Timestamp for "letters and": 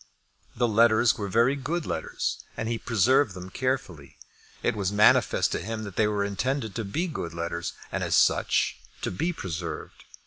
1.85-2.67, 7.35-8.03